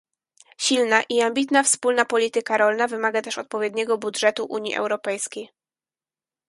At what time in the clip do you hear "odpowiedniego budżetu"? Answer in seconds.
3.37-4.45